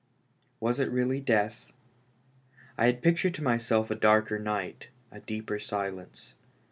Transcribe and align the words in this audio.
Was 0.59 0.79
it 0.79 0.89
really 0.89 1.19
death? 1.19 1.73
I 2.75 2.87
had 2.87 3.03
pictured 3.03 3.35
to 3.35 3.43
mj^self 3.43 3.91
n 3.91 3.99
darker 3.99 4.39
night, 4.39 4.87
a 5.11 5.19
deeper 5.19 5.59
silence. 5.59 6.33